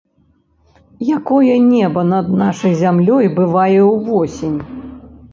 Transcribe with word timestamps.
Якое 1.17 1.57
неба 1.73 2.03
над 2.13 2.31
нашай 2.41 2.73
зямлёй 2.79 3.29
бывае 3.41 3.81
ўвосень! 3.91 4.57